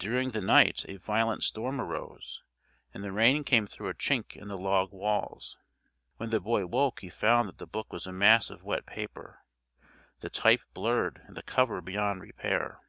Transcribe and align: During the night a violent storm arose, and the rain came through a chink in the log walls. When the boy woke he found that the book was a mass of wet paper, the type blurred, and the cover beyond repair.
During 0.00 0.30
the 0.32 0.40
night 0.40 0.84
a 0.88 0.96
violent 0.96 1.44
storm 1.44 1.80
arose, 1.80 2.42
and 2.92 3.04
the 3.04 3.12
rain 3.12 3.44
came 3.44 3.68
through 3.68 3.88
a 3.88 3.94
chink 3.94 4.34
in 4.34 4.48
the 4.48 4.58
log 4.58 4.90
walls. 4.92 5.56
When 6.16 6.30
the 6.30 6.40
boy 6.40 6.66
woke 6.66 7.02
he 7.02 7.08
found 7.08 7.48
that 7.48 7.58
the 7.58 7.68
book 7.68 7.92
was 7.92 8.04
a 8.04 8.10
mass 8.12 8.50
of 8.50 8.64
wet 8.64 8.84
paper, 8.84 9.44
the 10.18 10.28
type 10.28 10.62
blurred, 10.74 11.22
and 11.24 11.36
the 11.36 11.42
cover 11.44 11.80
beyond 11.80 12.20
repair. 12.20 12.80